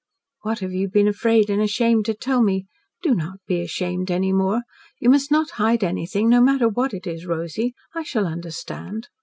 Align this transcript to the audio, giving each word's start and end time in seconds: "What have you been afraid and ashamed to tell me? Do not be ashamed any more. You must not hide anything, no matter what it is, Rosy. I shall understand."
"What 0.41 0.61
have 0.61 0.71
you 0.73 0.87
been 0.89 1.07
afraid 1.07 1.47
and 1.51 1.61
ashamed 1.61 2.07
to 2.07 2.15
tell 2.15 2.41
me? 2.41 2.65
Do 3.03 3.13
not 3.13 3.37
be 3.45 3.61
ashamed 3.61 4.09
any 4.09 4.33
more. 4.33 4.63
You 4.99 5.11
must 5.11 5.29
not 5.29 5.51
hide 5.61 5.83
anything, 5.83 6.27
no 6.27 6.41
matter 6.41 6.67
what 6.67 6.91
it 6.95 7.05
is, 7.05 7.27
Rosy. 7.27 7.75
I 7.93 8.01
shall 8.01 8.25
understand." 8.25 9.09